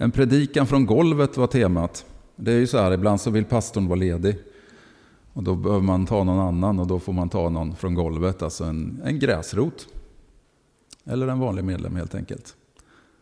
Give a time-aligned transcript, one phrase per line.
[0.00, 2.04] En predikan från golvet var temat.
[2.36, 4.38] Det är ju så här, ibland så vill pastorn vara ledig.
[5.32, 8.42] Och då behöver man ta någon annan och då får man ta någon från golvet,
[8.42, 9.86] alltså en, en gräsrot.
[11.04, 12.56] Eller en vanlig medlem helt enkelt.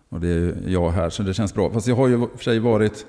[0.08, 1.70] Och det är jag här, så det känns bra.
[1.70, 3.06] Fast jag har ju för sig varit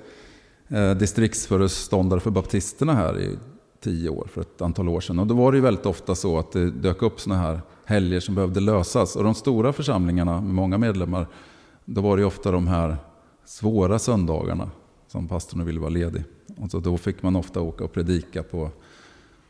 [0.68, 3.38] eh, distriktsföreståndare för baptisterna här i
[3.80, 5.20] tio år, för ett antal år sedan.
[5.20, 8.20] Och då var det ju väldigt ofta så att det dök upp sådana här helger
[8.20, 9.16] som behövde lösas.
[9.16, 11.28] Och de stora församlingarna med många medlemmar,
[11.86, 12.98] då var det ju ofta de här
[13.48, 14.72] svåra söndagarna
[15.08, 16.24] som pastorn ville vara ledig.
[16.58, 18.70] Och så då fick man ofta åka och predika på,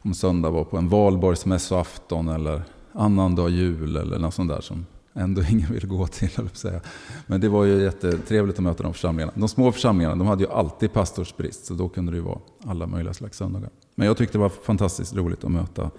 [0.01, 2.61] om söndag var på en valborgsmässoafton eller
[2.91, 6.49] annandag jul eller något sånt där som ändå ingen vill gå till.
[6.53, 6.81] Säga.
[7.27, 9.31] Men det var ju jättetrevligt att möta de församlingarna.
[9.35, 12.87] De små församlingarna de hade ju alltid pastorsbrist, så då kunde det ju vara alla
[12.87, 13.69] möjliga slags söndagar.
[13.95, 15.91] Men jag tyckte det var fantastiskt roligt att möta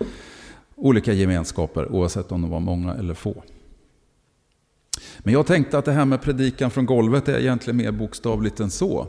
[0.74, 3.42] olika gemenskaper, oavsett om de var många eller få.
[5.18, 8.70] Men jag tänkte att det här med predikan från golvet är egentligen mer bokstavligt än
[8.70, 9.06] så.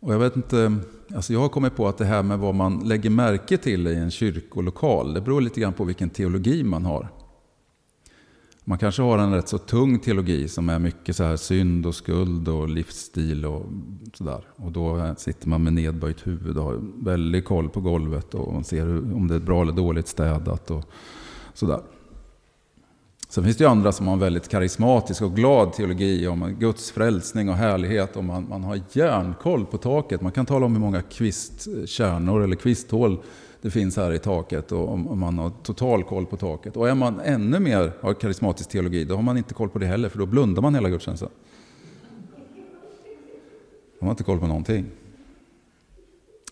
[0.00, 0.76] Och jag vet inte,
[1.14, 3.94] alltså jag har kommit på att det här med vad man lägger märke till i
[3.94, 7.08] en kyrkolokal, det beror lite grann på vilken teologi man har.
[8.64, 11.94] Man kanske har en rätt så tung teologi som är mycket så här synd och
[11.94, 13.66] skuld och livsstil och
[14.14, 14.44] sådär.
[14.56, 18.64] Och då sitter man med nedböjt huvud och har väldigt koll på golvet och man
[18.64, 20.84] ser om det är bra eller dåligt städat och
[21.54, 21.80] sådär.
[23.30, 26.90] Sen finns det ju andra som har en väldigt karismatisk och glad teologi om Guds
[26.90, 28.16] frälsning och härlighet.
[28.16, 30.20] Och man, man har järnkoll på taket.
[30.20, 33.18] Man kan tala om hur många kvistkärnor eller kvisthål
[33.60, 36.76] det finns här i taket och om man har total koll på taket.
[36.76, 39.86] Och är man ännu mer av karismatisk teologi, då har man inte koll på det
[39.86, 41.28] heller, för då blundar man hela gudstjänsten.
[43.98, 44.86] Man har inte koll på någonting.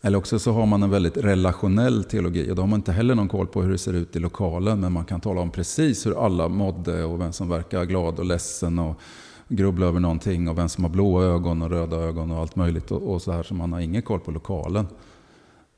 [0.03, 3.15] Eller också så har man en väldigt relationell teologi och då har man inte heller
[3.15, 6.07] någon koll på hur det ser ut i lokalen, men man kan tala om precis
[6.07, 9.01] hur alla mådde och vem som verkar glad och ledsen och
[9.49, 12.91] grubbla över någonting och vem som har blåa ögon och röda ögon och allt möjligt
[12.91, 14.87] och, och så här, så man har ingen koll på lokalen.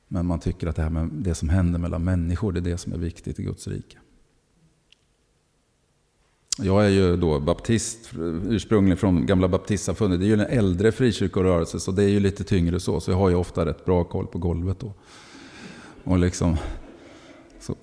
[0.08, 2.78] Men man tycker att det här med det som händer mellan människor, det är det
[2.78, 3.98] som är viktigt i Guds rike.
[6.58, 8.10] Jag är ju då baptist,
[8.48, 10.20] ursprungligen från gamla baptistsamfundet.
[10.20, 13.00] Det är ju en äldre frikyrkorörelse, så det är ju lite tyngre så.
[13.00, 14.92] Så jag har ju ofta rätt bra koll på golvet då.
[16.04, 16.56] Och liksom,
[17.60, 17.74] så.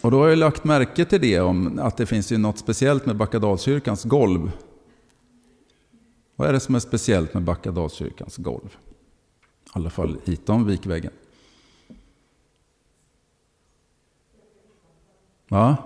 [0.00, 3.06] Och då har jag lagt märke till det, om att det finns ju något speciellt
[3.06, 4.50] med Backadalskyrkans golv.
[6.36, 8.76] Vad är det som är speciellt med Backadalskyrkans golv?
[9.64, 11.12] I alla fall hitom vikväggen.
[15.52, 15.76] Va?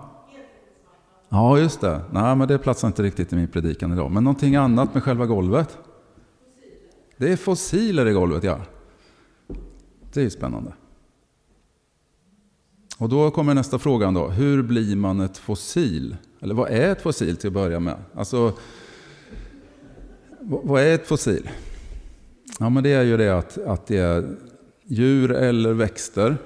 [1.29, 2.01] Ja, just det.
[2.11, 4.11] Nej, men det platsar inte riktigt i min predikan idag.
[4.11, 5.79] Men någonting annat med själva golvet?
[7.17, 8.61] Det är fossiler i golvet, ja.
[10.13, 10.73] Det är ju spännande.
[12.99, 14.29] Och då kommer nästa fråga då.
[14.29, 16.17] Hur blir man ett fossil?
[16.41, 17.97] Eller vad är ett fossil till att börja med?
[18.15, 18.53] Alltså,
[20.41, 21.51] vad är ett fossil?
[22.59, 24.37] Ja, men det är ju det att, att det är
[24.85, 26.37] djur eller växter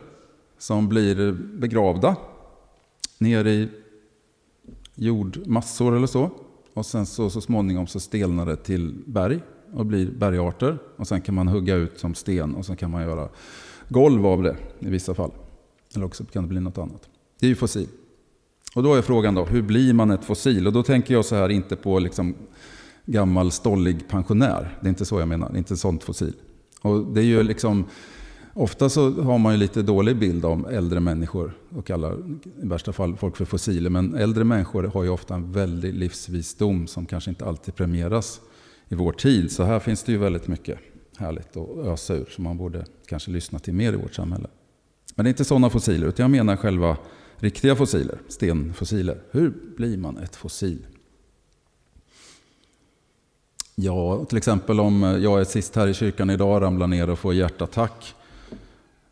[0.58, 2.16] som blir begravda
[3.20, 3.68] ner i
[4.94, 6.30] jordmassor eller så.
[6.74, 9.40] Och sen så, så småningom så stelnar det till berg
[9.72, 10.78] och blir bergarter.
[10.96, 13.28] Och sen kan man hugga ut som sten och sen kan man göra
[13.88, 15.30] golv av det i vissa fall.
[15.94, 17.08] Eller också kan det bli något annat.
[17.40, 17.88] Det är ju fossil.
[18.74, 20.66] Och då är frågan då, hur blir man ett fossil?
[20.66, 22.34] Och då tänker jag så här, inte på liksom
[23.06, 24.78] gammal stollig pensionär.
[24.80, 26.34] Det är inte så jag menar, det är inte ett sånt fossil.
[26.82, 27.84] Och det är ju liksom,
[28.60, 32.18] ofta så har man ju lite dålig bild om äldre människor och kallar
[32.62, 33.90] i värsta fall folk för fossiler.
[33.90, 38.40] Men äldre människor har ju ofta en väldig livsvisdom som kanske inte alltid premieras
[38.88, 39.52] i vår tid.
[39.52, 40.78] Så här finns det ju väldigt mycket
[41.16, 44.48] härligt att ösa ur som man borde kanske lyssna till mer i vårt samhälle.
[45.14, 46.96] Men det är inte sådana fossiler, utan jag menar själva
[47.36, 49.22] riktiga fossiler, stenfossiler.
[49.30, 50.86] Hur blir man ett fossil?
[53.74, 57.34] Ja, till exempel om jag är sist här i kyrkan idag, ramlar ner och får
[57.34, 58.14] hjärtattack.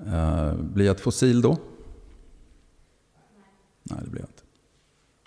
[0.06, 1.56] Eh, blir jag ett fossil då?
[3.82, 4.42] Nej, det blir jag inte.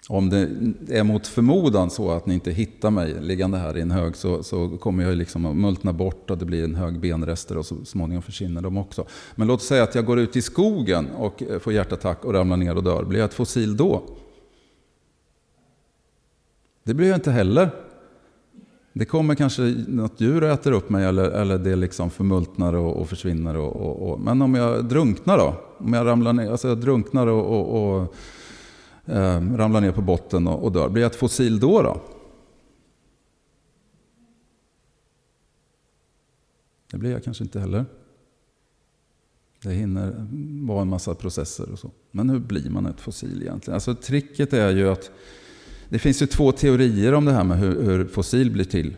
[0.10, 3.92] Om det är mot förmodan så att ni inte hittar mig liggande här i en
[3.92, 7.58] hög så, så kommer jag liksom att multna bort och det blir en hög benrester
[7.58, 9.06] och så småningom försvinner de också.
[9.36, 12.58] Men låt säga att jag går ut i skogen och eh, får hjärtattack och ramlar
[12.58, 13.04] ner och dör.
[13.04, 14.04] Blir jag ett fossil då?
[16.84, 17.70] Det blir jag inte heller.
[18.94, 22.98] Det kommer kanske något djur och äter upp mig eller, eller det liksom förmultnar och,
[22.98, 23.58] och försvinner.
[23.58, 25.56] Och, och, och, Men om jag drunknar då?
[25.78, 28.16] Om jag ramlar ner, alltså jag drunknar och, och
[29.06, 30.90] eh, ramlar ner på botten och, dör.
[30.90, 31.82] Blir jag ett fossil då?
[31.82, 32.02] då?
[36.92, 37.86] Det blir jag kanske inte heller.
[39.64, 40.28] Det hinner
[40.68, 41.92] vara en massa processer och så.
[42.12, 43.74] Men hur blir man ett fossil egentligen?
[43.74, 45.12] Alltså tricket är ju att
[45.92, 48.96] det finns ju två teorier om det här med hur, hur fossil blir till.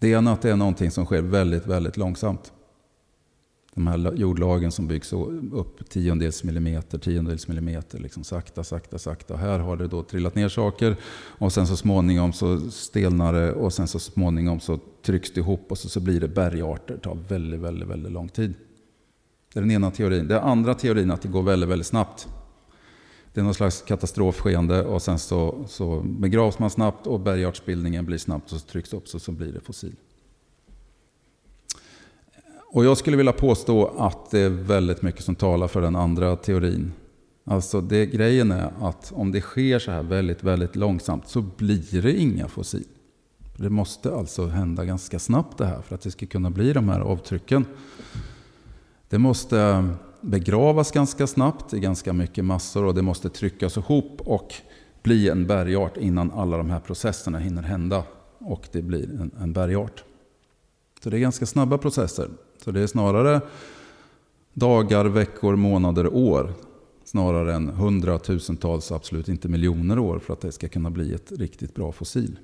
[0.00, 2.52] Det ena är att det är någonting som sker väldigt, väldigt långsamt.
[3.74, 5.12] De här jordlagen som byggs
[5.52, 9.36] upp tiondels millimeter, tiondels millimeter, liksom sakta, sakta, sakta.
[9.36, 10.96] Här har det då trillat ner saker
[11.38, 15.66] och sen så småningom så stelnar det och sen så småningom så trycks det ihop
[15.68, 16.94] och så, så blir det bergarter.
[16.94, 18.54] Det tar väldigt, väldigt, väldigt lång tid.
[19.52, 20.28] Det är den ena teorin.
[20.28, 22.28] Den andra teorin är att det går väldigt, väldigt snabbt.
[23.36, 28.18] Det är någon slags katastrofskeende och sen så, så begravs man snabbt och bergartsbildningen blir
[28.18, 29.96] snabbt och så trycks upp så, så blir det fossil.
[32.72, 36.36] Och jag skulle vilja påstå att det är väldigt mycket som talar för den andra
[36.36, 36.92] teorin.
[37.44, 42.02] Alltså det, grejen är att om det sker så här väldigt, väldigt långsamt så blir
[42.02, 42.86] det inga fossil.
[43.56, 46.88] Det måste alltså hända ganska snabbt det här för att det ska kunna bli de
[46.88, 47.64] här avtrycken.
[49.08, 49.88] Det måste
[50.26, 54.54] begravas ganska snabbt i ganska mycket massor och det måste tryckas ihop och
[55.02, 58.04] bli en bergart innan alla de här processerna hinner hända
[58.38, 60.04] och det blir en, en bergart.
[61.02, 62.30] Så det är ganska snabba processer.
[62.64, 63.40] Så det är snarare
[64.52, 66.54] dagar, veckor, månader, år.
[67.04, 71.74] Snarare än hundratusentals, absolut inte miljoner år för att det ska kunna bli ett riktigt
[71.74, 72.38] bra fossil.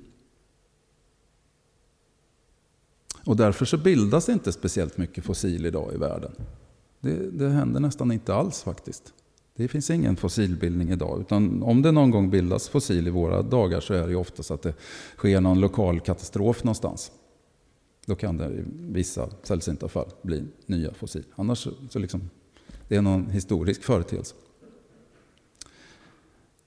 [3.26, 6.32] Och därför så bildas det inte speciellt mycket fossil idag i världen.
[7.02, 9.12] Det, det händer nästan inte alls faktiskt.
[9.56, 11.20] Det finns ingen fossilbildning idag.
[11.20, 14.62] Utan om det någon gång bildas fossil i våra dagar så är det oftast att
[14.62, 14.74] det
[15.16, 17.12] sker någon lokal katastrof någonstans.
[18.06, 21.24] Då kan det i vissa sällsynta fall bli nya fossil.
[21.34, 22.30] Annars så liksom,
[22.88, 24.34] det är någon historisk företeelse.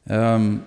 [0.04, 0.60] Ehm,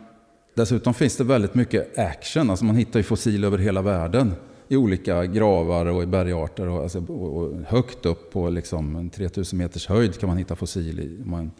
[0.54, 2.50] dessutom finns det väldigt mycket action.
[2.50, 4.34] Alltså man hittar ju fossil över hela världen.
[4.68, 6.68] I olika gravar och i bergarter.
[6.68, 11.22] Och, alltså, och högt upp på liksom 3000 meters höjd kan man hitta fossil i.
[11.24, 11.50] Man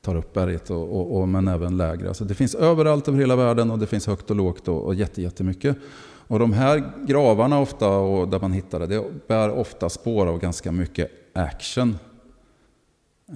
[0.00, 0.70] tar upp berget.
[0.70, 2.08] Och, och, och, men även lägre.
[2.08, 4.94] Alltså det finns överallt över hela världen och det finns högt och lågt och, och
[4.94, 5.76] jättemycket.
[6.30, 10.38] Och de här gravarna ofta, och där man hittar det, det bär ofta spår av
[10.38, 11.98] ganska mycket action.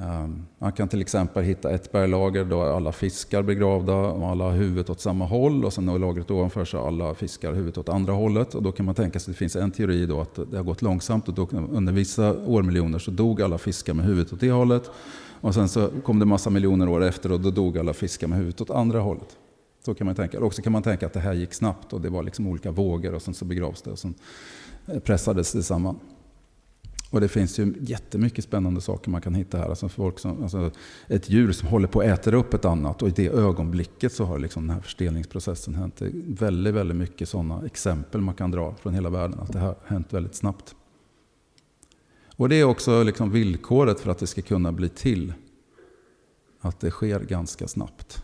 [0.02, 4.52] Ehm, man kan till exempel hitta ett berglager där alla fiskar begravda och alla har
[4.52, 8.12] huvudet åt samma håll och sen har lagret ovanför så alla fiskar huvudet åt andra
[8.12, 8.54] hållet.
[8.54, 10.64] Och då kan man tänka sig att det finns en teori då att det har
[10.64, 14.50] gått långsamt och då, under vissa årmiljoner så dog alla fiskar med huvudet åt det
[14.50, 14.90] hållet.
[15.40, 18.38] Och sen så kom det massa miljoner år efter och då dog alla fiskar med
[18.38, 19.36] huvudet åt andra hållet.
[19.84, 20.36] Så kan man tänka.
[20.36, 22.70] Eller också kan man tänka att det här gick snabbt och det var liksom olika
[22.70, 24.14] vågor och sen så begravs det och sen
[24.86, 25.98] eh, pressades det samman.
[27.14, 29.68] Och det finns ju jättemycket spännande saker man kan hitta här.
[29.68, 30.70] Alltså folk som, alltså
[31.06, 34.24] ett djur som håller på att äta upp ett annat och i det ögonblicket så
[34.24, 35.96] har liksom den här förstelningsprocessen hänt.
[35.96, 39.40] Det är väldigt, väldigt mycket sådana exempel man kan dra från hela världen.
[39.40, 40.74] Att det har hänt väldigt snabbt.
[42.36, 45.32] Och det är också liksom villkoret för att det ska kunna bli till.
[46.60, 48.22] Att det sker ganska snabbt.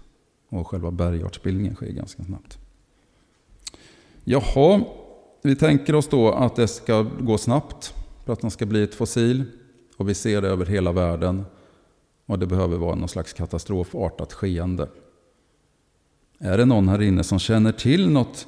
[0.49, 2.59] Och själva bergartsbildningen sker ganska snabbt.
[4.25, 4.81] Jaha,
[5.43, 7.95] vi tänker oss då att det ska gå snabbt
[8.31, 9.45] för att den ska bli ett fossil.
[9.97, 11.45] Och vi ser det över hela världen.
[12.27, 14.89] Och det behöver vara någon slags katastrofartat skeende.
[16.39, 18.47] Är det någon här inne som känner till något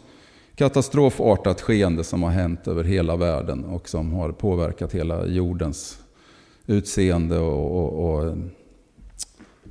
[0.54, 6.02] katastrofartat skeende som har hänt över hela världen och som har påverkat hela jordens
[6.66, 8.36] utseende och, och, och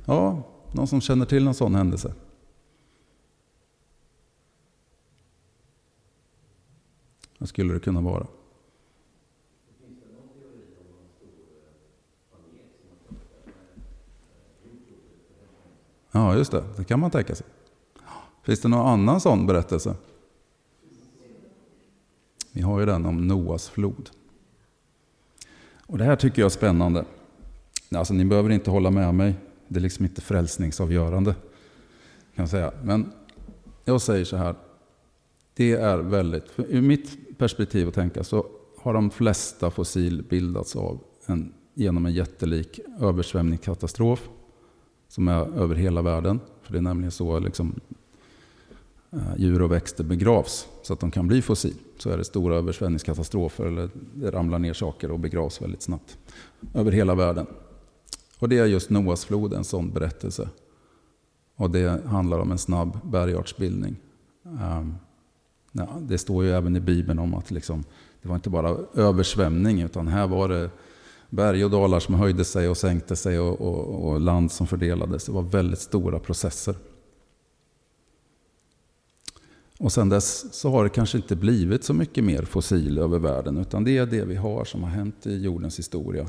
[0.04, 0.42] ja,
[0.72, 2.14] någon som känner till en sån händelse?
[7.38, 8.26] Vad skulle det kunna vara?
[16.12, 16.64] Ja, just det.
[16.76, 17.46] Det kan man tänka sig.
[18.42, 19.94] Finns det någon annan sån berättelse?
[22.52, 24.10] Vi har ju den om Noas flod.
[25.86, 27.04] Och Det här tycker jag är spännande.
[27.94, 29.34] Alltså, ni behöver inte hålla med mig.
[29.68, 31.34] Det är liksom inte frälsningsavgörande.
[32.34, 32.72] Kan jag säga.
[32.82, 33.12] Men
[33.84, 34.54] jag säger så här.
[35.54, 38.46] Det är väldigt, ur mitt perspektiv att tänka så
[38.78, 44.28] har de flesta fossil bildats av en, genom en jättelik översvämningskatastrof
[45.12, 46.40] som är över hela världen.
[46.62, 47.80] För det är nämligen så liksom,
[49.10, 51.74] eh, djur och växter begravs så att de kan bli fossil.
[51.98, 56.18] Så är det stora översvämningskatastrofer eller det ramlar ner saker och begravs väldigt snabbt.
[56.74, 57.46] Över hela världen.
[58.38, 60.48] Och det är just Noas flod, en sån berättelse.
[61.56, 63.96] Och det handlar om en snabb bergartsbildning.
[64.42, 64.94] Um,
[65.72, 67.84] ja, det står ju även i Bibeln om att liksom,
[68.22, 70.70] det var inte bara översvämning utan här var det
[71.32, 75.24] berg och dalar som höjde sig och sänkte sig och, och, och land som fördelades.
[75.24, 76.74] Det var väldigt stora processer.
[79.78, 83.58] Och sen dess så har det kanske inte blivit så mycket mer fossil över världen.
[83.58, 86.28] Utan det är det vi har som har hänt i jordens historia.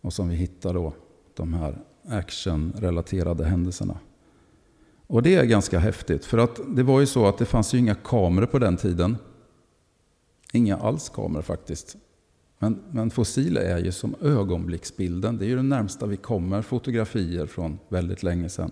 [0.00, 0.92] Och som vi hittar då,
[1.34, 3.98] de här actionrelaterade händelserna.
[5.06, 7.78] Och det är ganska häftigt, för att det var ju så att det fanns ju
[7.78, 9.16] inga kameror på den tiden.
[10.52, 11.96] Inga alls kameror faktiskt.
[12.62, 15.38] Men, men fossiler är ju som ögonblicksbilden.
[15.38, 18.70] Det är ju det närmsta vi kommer fotografier från väldigt länge sedan.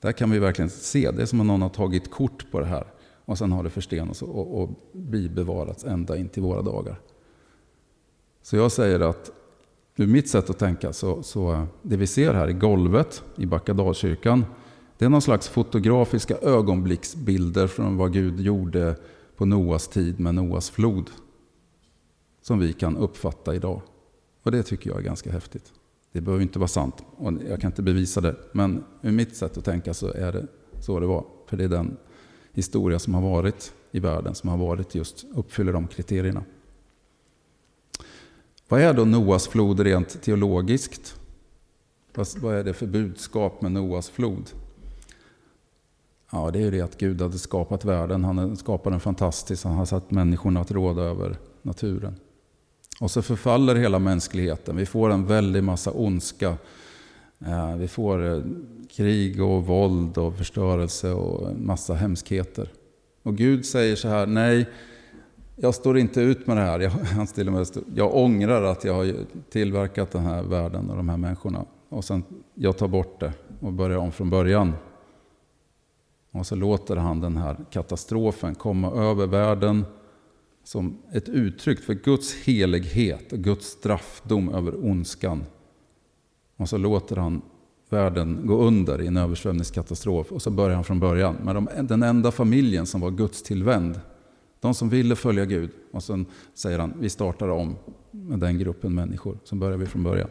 [0.00, 2.66] Där kan vi verkligen se, det är som om någon har tagit kort på det
[2.66, 2.84] här.
[3.24, 7.00] Och sen har det förstenats och, och bibevarats ända in till våra dagar.
[8.42, 9.30] Så jag säger att
[9.96, 13.46] ur mitt sätt att tänka så, så eh, det vi ser här i golvet i
[13.46, 14.44] Backadalskyrkan
[14.98, 18.96] det är någon slags fotografiska ögonblicksbilder från vad Gud gjorde
[19.36, 21.10] på Noas tid med Noas flod.
[22.46, 23.82] Som vi kan uppfatta idag.
[24.42, 25.72] Och det tycker jag är ganska häftigt.
[26.12, 28.36] Det behöver inte vara sant och jag kan inte bevisa det.
[28.52, 30.46] Men ur mitt sätt att tänka så är det
[30.80, 31.24] så det var.
[31.46, 31.96] För det är den
[32.52, 36.44] historia som har varit i världen som har varit just uppfyller de kriterierna.
[38.68, 41.20] Vad är då Noas flod rent teologiskt?
[42.14, 44.50] Vad är det för budskap med Noas flod?
[46.32, 48.24] Ja, det är ju det att Gud hade skapat världen.
[48.24, 49.64] Han skapade den fantastiskt.
[49.64, 52.16] Han har satt människorna att råda över naturen.
[53.00, 54.76] Och så förfaller hela mänskligheten.
[54.76, 56.56] Vi får en väldig massa ondska.
[57.46, 58.42] Eh, vi får eh,
[58.90, 62.68] krig och våld och förstörelse och en massa hemskheter.
[63.22, 64.66] Och Gud säger så här, nej,
[65.56, 66.80] jag står inte ut med det här.
[66.80, 69.14] Jag, han till med, jag ångrar att jag har
[69.50, 71.64] tillverkat den här världen och de här människorna.
[71.88, 72.24] Och sen,
[72.54, 74.72] jag tar bort det och börjar om från början.
[76.30, 79.84] Och så låter han den här katastrofen komma över världen
[80.66, 85.44] som ett uttryck för Guds helighet och Guds straffdom över ondskan.
[86.56, 87.42] Och så låter han
[87.88, 92.02] världen gå under i en översvämningskatastrof och så börjar han från början med de, den
[92.02, 94.00] enda familjen som var Guds tillvänd.
[94.60, 95.70] De som ville följa Gud.
[95.92, 97.76] Och sen säger han, vi startar om
[98.10, 99.38] med den gruppen människor.
[99.44, 100.28] Så börjar vi från början.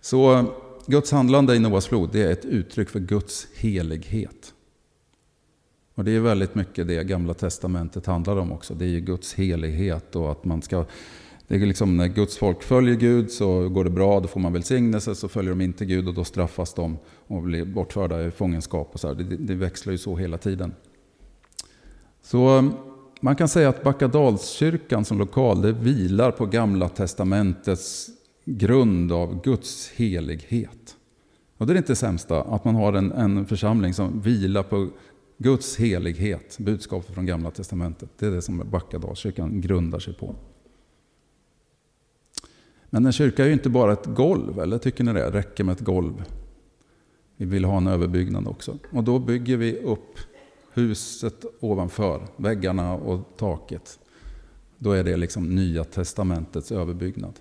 [0.00, 0.44] Så
[0.86, 4.54] Guds handlande i Noas flod det är ett uttryck för Guds helighet.
[6.00, 8.74] Och Det är väldigt mycket det Gamla Testamentet handlar om också.
[8.74, 10.84] Det är ju Guds helighet och att man ska...
[11.48, 14.52] Det är liksom när Guds folk följer Gud så går det bra, då får man
[14.52, 15.14] välsignelse.
[15.14, 18.90] Så följer de inte Gud och då straffas de och blir bortförda i fångenskap.
[18.92, 19.14] Och så här.
[19.14, 20.74] Det, det växlar ju så hela tiden.
[22.22, 22.72] Så um,
[23.20, 28.10] man kan säga att Backadalskyrkan som lokal det vilar på Gamla Testamentets
[28.44, 30.96] grund av Guds helighet.
[31.60, 34.88] Och det är inte det sämsta, att man har en, en församling som vilar på
[35.42, 38.10] Guds helighet, budskapet från Gamla Testamentet.
[38.18, 40.34] Det är det som Backadalskyrkan grundar sig på.
[42.90, 45.30] Men en kyrka är ju inte bara ett golv, eller tycker ni det?
[45.30, 46.24] Räcker med ett golv?
[47.36, 48.78] Vi vill ha en överbyggnad också.
[48.90, 50.18] Och då bygger vi upp
[50.72, 53.98] huset ovanför, väggarna och taket.
[54.78, 57.40] Då är det liksom Nya Testamentets överbyggnad.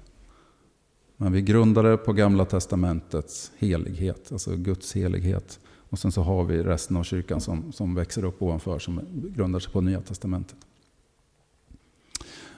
[1.17, 5.59] Men vi grundar det på Gamla Testamentets helighet, alltså Guds helighet.
[5.89, 9.59] Och sen så har vi resten av kyrkan som, som växer upp ovanför, som grundar
[9.59, 10.57] sig på Nya Testamentet.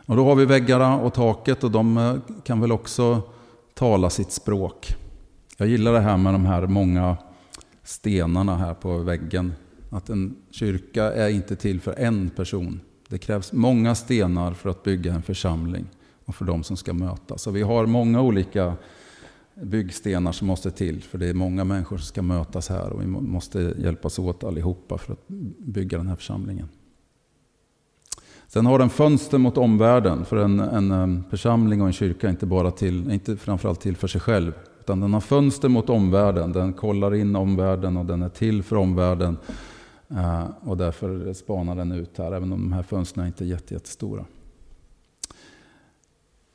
[0.06, 3.22] Och då har vi väggarna och taket och de eh, kan väl också
[3.74, 4.96] tala sitt språk.
[5.58, 7.18] Jag gillar det här med de här många
[7.84, 9.54] stenarna här på väggen.
[9.90, 12.80] Att en kyrka är inte till för en person.
[13.08, 15.86] Det krävs många stenar för att bygga en församling
[16.26, 17.42] och för de som ska mötas.
[17.42, 18.74] Så vi har många olika
[19.56, 21.04] byggstenar som måste till.
[21.04, 24.98] För det är många människor som ska mötas här och vi måste hjälpas åt allihopa
[24.98, 25.28] för att
[25.58, 26.70] bygga den här församlingen.
[28.48, 30.26] Sen har den fönster mot omvärlden.
[30.26, 34.08] För en, en församling och en kyrka är inte, bara till, inte framförallt till för
[34.08, 34.54] sig själv.
[34.80, 36.52] Utan den har fönster mot omvärlden.
[36.52, 39.38] Den kollar in omvärlden och den är till för omvärlden.
[40.10, 44.26] Eh, och därför spanar den ut här, även om de här fönstren inte är jättestora.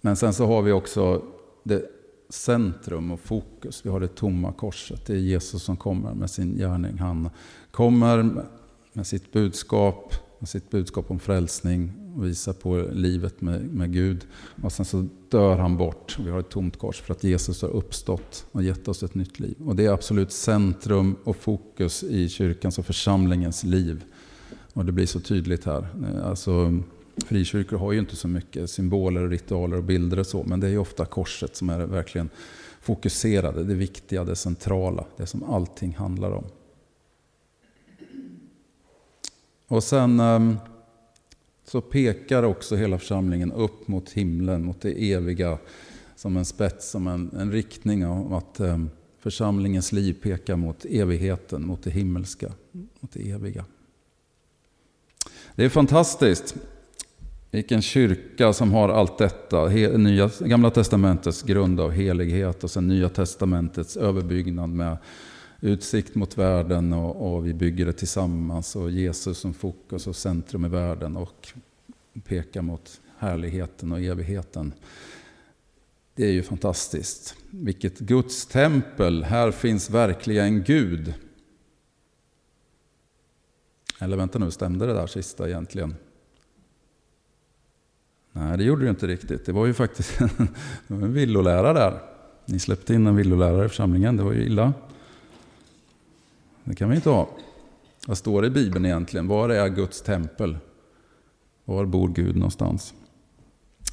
[0.01, 1.23] Men sen så har vi också
[1.63, 1.96] det
[2.29, 3.87] centrum och fokus.
[3.87, 5.07] Vi har det tomma korset.
[5.07, 6.99] Det är Jesus som kommer med sin gärning.
[6.99, 7.31] Han
[7.71, 8.45] kommer
[8.93, 14.27] med sitt budskap, med sitt budskap om frälsning och visar på livet med, med Gud.
[14.63, 16.19] Och sen så dör han bort.
[16.25, 19.41] Vi har ett tomt kors för att Jesus har uppstått och gett oss ett nytt
[19.41, 19.57] liv.
[19.67, 24.05] Och det är absolut centrum och fokus i kyrkans och församlingens liv.
[24.73, 25.87] Och det blir så tydligt här.
[26.25, 26.83] Alltså,
[27.25, 30.71] Frikyrkor har ju inte så mycket symboler, ritualer och bilder och så, men det är
[30.71, 32.31] ju ofta korset som är verkligen
[32.81, 36.45] fokuserade, det viktiga, det centrala, det som allting handlar om.
[39.69, 40.57] Och sen ehm,
[41.65, 45.59] så pekar också hela församlingen upp mot himlen, mot det eviga,
[46.17, 51.67] som en spets, som en, en riktning av att ehm, församlingens liv pekar mot evigheten,
[51.67, 53.65] mot det himmelska, mot det eviga.
[55.55, 56.57] Det är fantastiskt.
[57.57, 59.69] Vilken kyrka som har allt detta.
[59.69, 64.97] Nya, Gamla testamentets grund av helighet och sen Nya testamentets överbyggnad med
[65.61, 68.77] utsikt mot världen och, och, vi bygger det tillsammans.
[68.77, 71.49] Och Jesus som fokus och centrum i världen och
[72.25, 74.73] pekar mot härligheten och evigheten.
[76.15, 77.35] Det är ju fantastiskt.
[77.51, 79.25] Vilket Guds tempel.
[79.25, 81.15] Här finns verkligen Gud.
[84.01, 85.95] Eller vänta nu, stämde det där sista egentligen?
[88.39, 89.47] Nej, det gjorde det inte riktigt.
[89.47, 90.49] Det var ju faktiskt en,
[90.89, 92.01] en villolärare där.
[92.45, 94.73] Ni släppte in en villolärare i församlingen, det var ju illa.
[96.65, 97.29] Det kan vi inte ha.
[98.07, 99.29] Vad står det i Bibeln egentligen?
[99.29, 100.59] Var är Guds tempel?
[101.65, 102.95] Var bor Gud någonstans?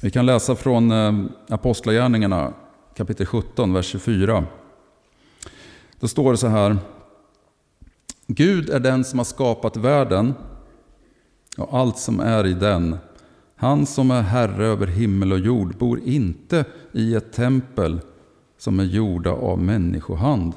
[0.02, 2.54] Vi kan läsa från eh, Apostlagärningarna
[2.96, 4.46] kapitel 17, vers 24.
[6.00, 6.76] Då står det så här.
[8.26, 10.34] Gud är den som har skapat världen
[11.56, 12.98] och allt som är i den.
[13.64, 18.00] Han som är herre över himmel och jord bor inte i ett tempel
[18.58, 20.52] som är gjorda av människohand.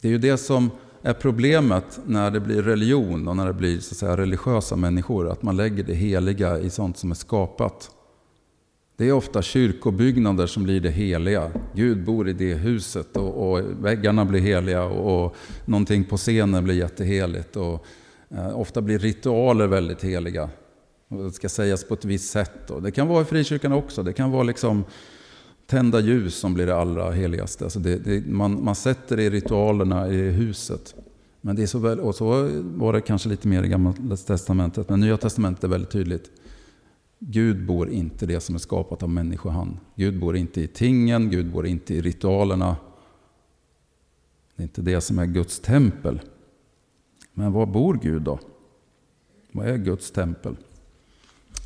[0.00, 0.70] Det är ju det som
[1.02, 5.28] är problemet när det blir religion och när det blir så att säga, religiösa människor.
[5.28, 7.90] Att man lägger det heliga i sånt som är skapat.
[8.96, 11.50] Det är ofta kyrkobyggnader som blir det heliga.
[11.74, 16.64] Gud bor i det huset och, och väggarna blir heliga och, och någonting på scenen
[16.64, 17.56] blir jätteheligt.
[17.56, 17.86] Och,
[18.30, 20.50] Eh, ofta blir ritualer väldigt heliga.
[21.08, 22.68] Och det ska sägas på ett visst sätt.
[22.68, 22.80] Då.
[22.80, 24.02] det kan vara i frikyrkan också.
[24.02, 24.84] Det kan vara liksom
[25.66, 27.64] tända ljus som blir det allra heligaste.
[27.64, 30.94] Alltså det, det, man, man sätter det i ritualerna i huset.
[31.40, 34.88] Men det är så väl, och så var det kanske lite mer i Gamla Testamentet.
[34.88, 36.30] Men Nya Testamentet är väldigt tydligt.
[37.18, 39.76] Gud bor inte det som är skapat av människohand.
[39.94, 42.76] Gud bor inte i tingen, Gud bor inte i ritualerna.
[44.56, 46.20] Det är inte det som är Guds tempel.
[47.38, 48.38] Men var bor Gud då?
[49.52, 50.56] Vad är Guds tempel?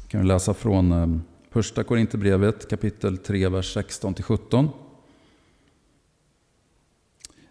[0.08, 1.18] kan vi läsa från eh,
[1.50, 4.68] Första Korinthierbrevet kapitel 3, vers 16-17.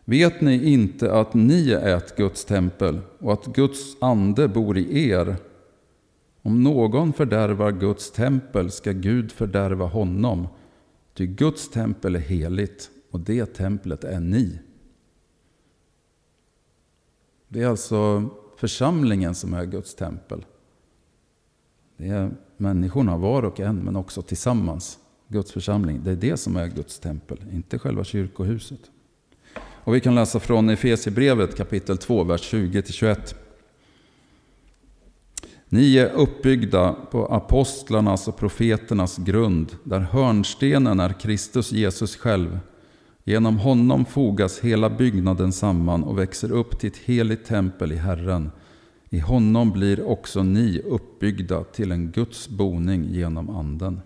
[0.05, 5.09] Vet ni inte att ni är ett Guds tempel och att Guds ande bor i
[5.09, 5.35] er?
[6.41, 10.47] Om någon fördärvar Guds tempel ska Gud fördärva honom.
[11.13, 14.59] Ty Guds tempel är heligt och det templet är ni.
[17.53, 20.45] Det är alltså församlingen som är Guds tempel.
[21.97, 24.99] Det är människorna, var och en, men också tillsammans.
[25.27, 26.01] Guds församling.
[26.03, 28.79] Det är det som är Guds tempel, inte själva kyrkohuset.
[29.55, 33.35] Och vi kan läsa från Efesierbrevet kapitel 2, vers 20-21.
[35.69, 42.59] Ni är uppbyggda på apostlarnas och profeternas grund, där hörnstenen är Kristus Jesus själv.
[43.23, 48.51] Genom honom fogas hela byggnaden samman och växer upp till ett heligt tempel i Herren.
[49.09, 54.01] I honom blir också ni uppbyggda till en Guds boning genom Anden.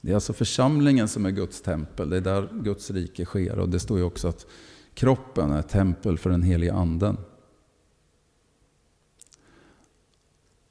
[0.00, 2.10] Det är alltså församlingen som är Guds tempel.
[2.10, 3.58] Det är där Guds rike sker.
[3.58, 4.46] Och det står ju också att
[4.94, 7.16] kroppen är tempel för den heliga Anden.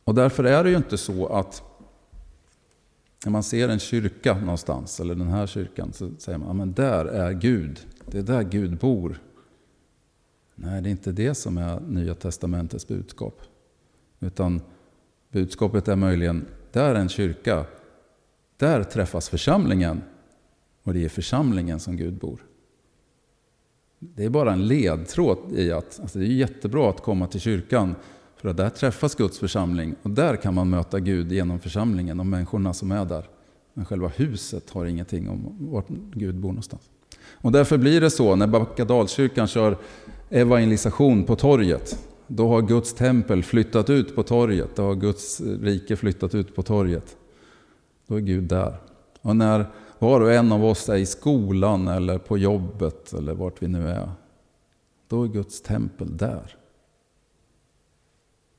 [0.03, 1.63] Och därför är det ju inte så att
[3.27, 7.05] när man ser en kyrka någonstans, eller den här kyrkan, så säger man att där
[7.05, 7.79] är Gud.
[8.05, 9.21] Det är där Gud bor.
[10.55, 13.41] Nej, det är inte det som är Nya Testamentets budskap.
[14.19, 14.61] Utan
[15.31, 17.65] budskapet är möjligen, där är en kyrka,
[18.57, 20.01] där träffas församlingen.
[20.83, 22.45] Och det är församlingen som Gud bor.
[23.99, 27.95] Det är bara en ledtråd i att alltså det är jättebra att komma till kyrkan
[28.38, 32.26] för att där träffas Guds församling och där kan man möta Gud genom församlingen och
[32.26, 33.26] människorna som är där.
[33.73, 36.82] Men själva huset har ingenting om vart Gud bor någonstans.
[37.41, 39.78] Och därför blir det så när Backadalskyrkan kör
[40.30, 42.08] evangelisation på torget.
[42.28, 44.76] Då har Guds tempel flyttat ut på torget.
[44.76, 47.17] Då har Guds rike flyttat ut på torget.
[48.08, 48.78] Då är Gud där.
[49.21, 49.65] Och när
[50.00, 53.89] var och en av oss är i skolan eller på jobbet eller vart vi nu
[53.89, 54.10] är.
[55.08, 56.56] Då är Guds tempel där.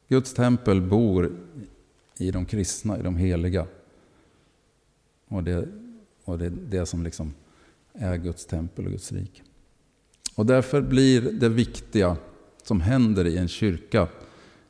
[0.08, 1.32] Guds tempel bor
[2.18, 3.66] i de kristna, i de heliga.
[5.28, 5.68] Och det,
[6.24, 7.34] och det är det som liksom
[7.92, 9.42] är Guds tempel och Guds rike.
[10.34, 12.16] Och därför blir det viktiga
[12.62, 14.08] som händer i en kyrka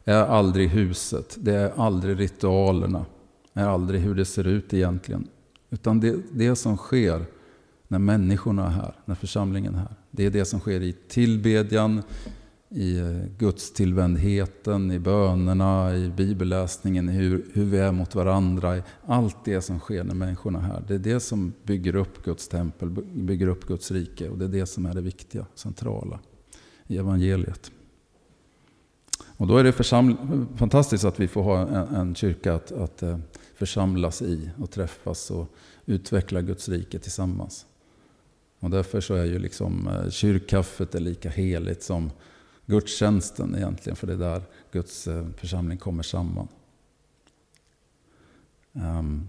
[0.05, 3.07] är aldrig huset, det är aldrig ritualerna,
[3.53, 5.29] är aldrig hur det ser ut egentligen.
[5.71, 7.25] Utan det, det som sker
[7.89, 9.95] när människorna är här, när församlingen är här.
[10.11, 12.03] Det är det som sker i tillbedjan,
[12.71, 18.77] i eh, gudstillvändheten, i bönerna, i bibelläsningen, i hur, hur vi är mot varandra.
[18.77, 20.85] i Allt det som sker när människorna är här.
[20.89, 24.29] Det är det som bygger upp Guds tempel, bygger upp Guds rike.
[24.29, 26.21] Och det är det som är det viktiga, centrala
[26.87, 27.71] i evangeliet.
[29.37, 29.73] Och då är det
[30.57, 33.19] fantastiskt att vi får ha en, en kyrka att, att eh,
[33.55, 35.55] församlas i och träffas och
[35.87, 37.67] utveckla Guds rike tillsammans.
[38.61, 42.11] Och därför så är ju liksom eh, kyrkkaffet är lika heligt som
[42.69, 43.97] gudstjänsten egentligen.
[43.97, 46.49] För det är där Guds eh, församling kommer samman.
[48.73, 49.29] Um,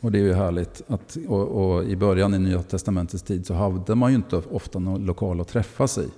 [0.00, 0.82] och det är ju härligt.
[0.86, 4.78] Att, och, och, I början i Nya Testamentets tid så hade man ju inte ofta
[4.78, 6.08] någon lokal att träffas i.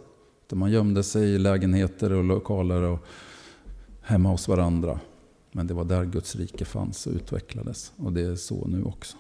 [0.46, 2.98] Utan man gömde sig i lägenheter och lokaler och
[4.00, 5.00] hemma hos varandra.
[5.52, 7.92] Men det var där Guds rike fanns och utvecklades.
[7.96, 9.16] Och det är så nu också.